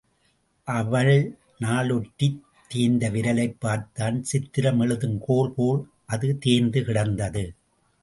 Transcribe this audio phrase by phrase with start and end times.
[0.67, 1.37] அவள்
[1.59, 2.43] நாள் ஒற்றித்
[2.67, 5.89] தேய்ந்த விரலைப் பார்த்தான் சித்திரம் எழுதும் கோல் போல்
[6.05, 7.53] அது தேய்ந்து கிடந்தது.